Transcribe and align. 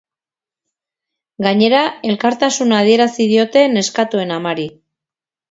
Gainera, 1.47 1.81
elkartasuna 2.13 2.81
adierazi 2.85 3.29
diote 3.35 3.65
neskatoen 3.77 4.35
amari. 4.41 4.69